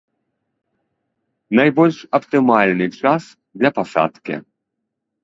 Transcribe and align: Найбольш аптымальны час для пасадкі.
Найбольш 1.59 1.97
аптымальны 2.19 2.87
час 3.03 3.23
для 3.61 3.69
пасадкі. 3.77 4.35